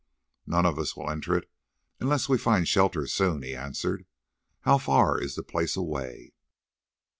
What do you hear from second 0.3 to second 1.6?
"None of us will enter it